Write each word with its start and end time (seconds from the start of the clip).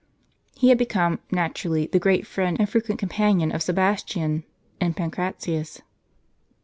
He 0.57 0.69
had 0.69 0.79
become, 0.79 1.19
naturally, 1.31 1.85
the 1.85 1.99
great 1.99 2.25
friend 2.25 2.57
and 2.59 2.67
frequent 2.67 2.97
companion 2.99 3.51
of 3.51 3.61
Sebastian 3.61 4.45
and 4.79 4.97
Pan 4.97 5.11
cratius. 5.11 5.79